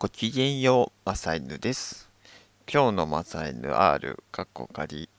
[0.00, 2.08] ごきげんよう、マサイヌです。
[2.66, 5.10] 今日のマサイヌ R、カッコ仮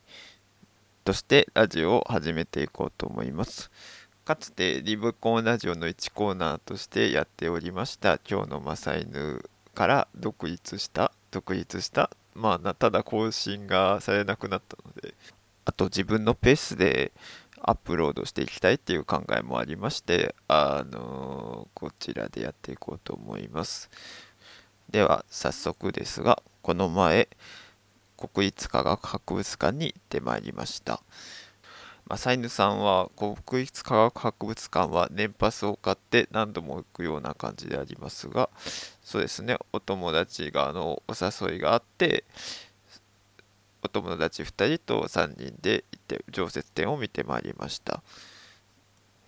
[1.06, 3.70] としてラジオを始めていこうと思います。
[4.26, 15.14] かつてリブコンラジオの1コーナーとしてやっておりました今日のマサイヌから独立した独立したまあただ更新がされなくなったので
[15.64, 17.12] あと自分のペースで
[17.62, 23.92] アップロードしていきたいっていう考えもありましてあのこちらでやっていこうと思います
[24.92, 27.30] では早速ですがこの前
[28.18, 31.02] 国立科学博物館に行ってまいりました
[32.08, 38.50] ま、サイヌさんは国立科学博物館は年パスを買って何度も行くような感じでありますが
[39.02, 41.14] そうですねお友達があのお
[41.48, 42.26] 誘いがあって
[43.82, 48.04] お友達2人と3人で行って常設展を見てまいりました。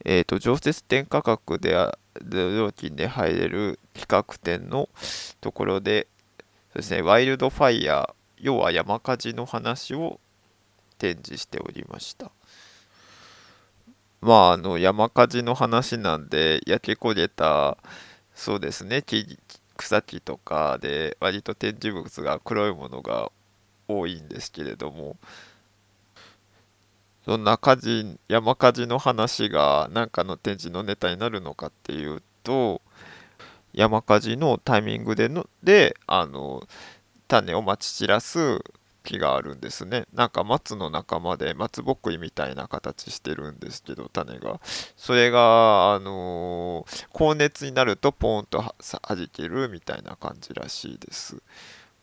[0.06, 1.76] えーと、常設展価格で
[2.22, 4.90] 料金で入れる企画展の
[5.42, 6.08] ところで
[6.74, 10.20] そですねワイルドファイヤー要は山火事の話を
[10.98, 12.32] 展示しておりました。
[14.22, 17.78] まああの山火事の話なんで焼け焦げた
[18.34, 19.04] そうですね
[19.76, 23.32] 草木とかで割と展示物が黒いものが
[23.88, 25.18] 多いんですけれども
[27.26, 32.82] そんな火事山火事の話が何かの展示のネタになるのかっていうと
[33.74, 36.68] 山火事のタイミングでのであの
[37.28, 38.62] 種をまき散らす
[39.04, 40.06] 木があるんですね。
[40.14, 44.60] なんか松の仲間で松ぼっくりみたいな形してるんですけど種が。
[44.96, 48.76] それがあのー、高熱になるとポーンとは
[49.16, 51.42] じけるみたいな感じらしいです。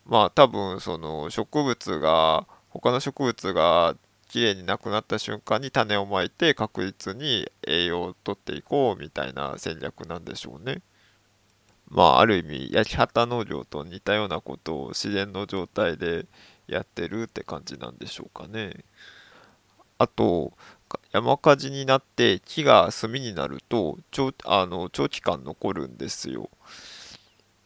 [0.05, 3.95] まあ多分その植物が他の植物が
[4.31, 10.81] きれいになくなった瞬間に種をまいて確実に栄養をとっていこうみたいな戦略なんでしょうね。
[11.89, 16.25] まあある意味焼き畑農業と似たようなことを自然の状態で
[16.67, 18.85] やってるって感じなんでしょうかね。
[19.97, 20.53] あと
[21.11, 26.49] 山火事になって木が炭になると長あの長期間残るんですよ。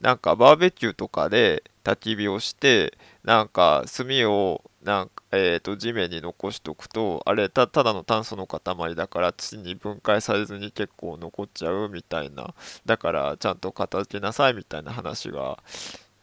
[0.05, 12.53] なんかバーベキューとかで焚き火をしてなんか炭をなんか、えーと、地面に残しておくとあれただの炭素の塊だから土に分解されずに結構残っちゃうみたいな。
[12.85, 15.57] だからちゃんと片付けなさいみたいな話が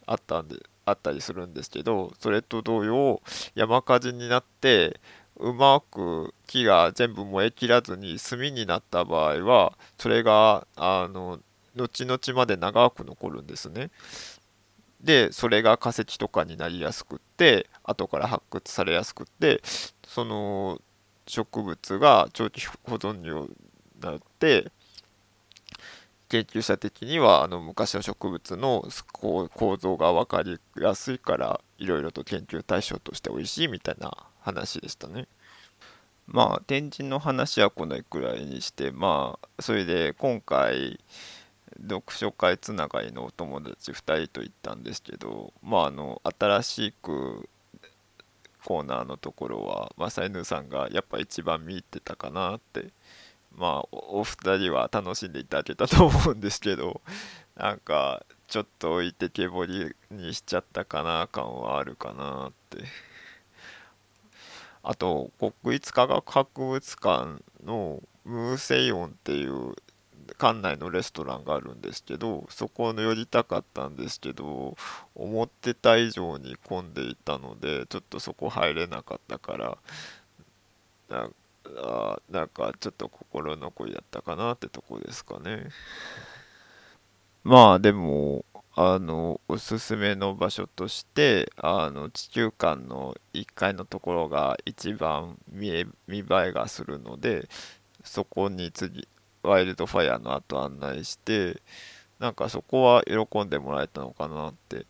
[0.06, 3.20] あったんであったりするんですけどそれと同様
[3.56, 5.00] 山火事になって
[5.40, 11.40] うまく木が全部燃え切らずに炭になった場合はそれがあの
[11.74, 13.90] 後々まで長く残るんですね。
[15.00, 19.60] でそれが化石とかになりやすくって後から発掘されやすくって
[20.06, 20.80] その
[21.26, 23.48] 植物が長期保存に
[24.00, 24.70] なって
[26.28, 35.26] 研究者的にはあの昔の植物の構造が分かりやすいからいろいろと研究対象として美味しいみたいな話でしたね。
[36.26, 41.00] まあ展示の話はこのくらいにしてまあそれで今回
[41.80, 43.94] 読書会つながりのお友達2
[44.24, 47.48] 人と行ったんですけどまああの新しく
[48.64, 52.90] コーナーのところはマサイヌさんがやっぱ一番見入ってたかなって
[53.56, 57.00] まあお二人は楽しんでいただけたと思うんですけど
[57.56, 63.12] なんかちょっと置いてけぼりにしちゃったかな感はあるかなって。
[64.84, 69.74] あと国立科学博物館のムーセイオンっていう
[70.38, 74.76] 館内のレストランがあるんですけどそこの寄りたかったんですけど
[75.14, 79.78] 思ってた以上に混んでいたのでちょっとそこ入れなかったから
[81.76, 85.68] あなんかちょっと心残りだったかなってとこですかね。
[87.44, 88.44] まあでも
[88.74, 97.48] あのおすすめの場所としてあの地球館の1階のところが一番見え見栄えがするので
[98.04, 99.06] そこに次
[99.42, 101.60] ワイルドファイアの後案内して
[102.18, 104.86] なんかそこは喜んでもらえたのかなって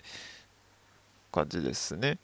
[1.31, 2.19] 感じですね。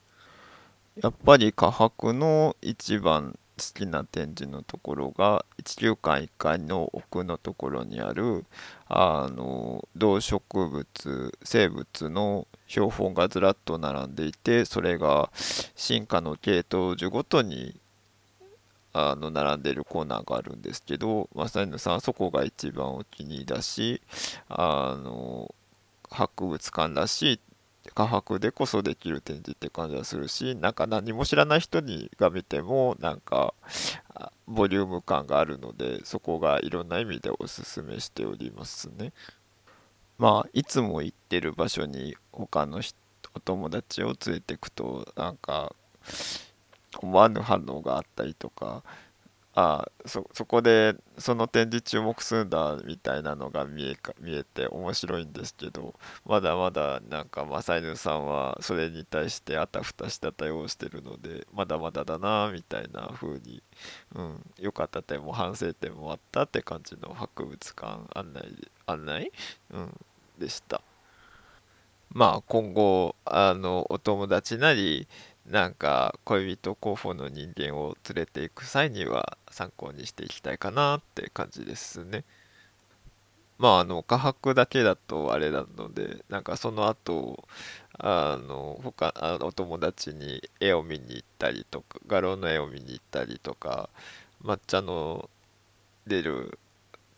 [1.01, 8.45] やっぱり科博の一番好きな展示のところが地球館1階の奥のところにある
[8.87, 15.29] あの動植物生物の標本がずらっと並んでいてそれが
[15.75, 17.75] 進化の系統樹ごとに
[18.93, 24.01] あの並んでるコーナーがあるんですけど正犬さんそこが一番お気に入りだし
[24.49, 25.53] あの
[26.09, 27.39] 博物館らしい
[27.93, 33.53] 科博でこそできる展示って感じがするしなんか何も知らない人にが見てもなんか
[34.47, 39.13] ボリューム感があるのでそこがいろんな意味でおすすめしておりますね。
[40.17, 42.81] まあいつも行ってる場所に他の
[43.33, 45.73] お友達を連れてくとなんか
[46.97, 48.83] 思わぬ反応があったりとか
[49.55, 55.95] あそそこでその展示注目するんだみたいなのが見えか見えて面白いんですけど
[56.25, 63.61] まだまだなんかマサイヌさんはそれに対してあたふたした対応してるのでまだまだだなみたいな風に、
[64.15, 69.31] うん、良かった点も反省点もあったって感じの博物館案内案内、
[69.71, 69.99] うん、
[70.37, 70.81] でした。
[72.11, 75.07] まあ今後あのお友達なり
[75.49, 82.23] なんか恋人候補の人間を連れていく際には参考にしていきたいかなって感じですね。
[83.57, 87.43] まああの画伯だけだとあれなのでなんかその後
[87.97, 93.89] あの他あのお友達に絵を見に行ったりとか画廊の絵を見に行ったりとか
[94.43, 95.29] 抹茶の
[96.07, 96.59] 出る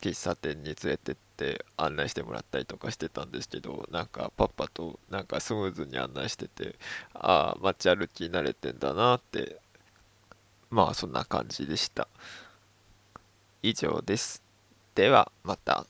[0.01, 6.75] 喫茶店に連れてって案内してもらったりとかしてたんですけどなんかパパとなんかスムーズに案内してて
[7.13, 9.57] ああ街歩き慣れてんだなって
[10.69, 12.07] まあそんな感じでした。
[13.61, 14.41] 以上です。
[14.95, 15.85] ではまた。